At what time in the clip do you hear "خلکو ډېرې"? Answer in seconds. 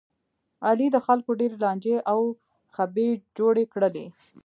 1.05-1.57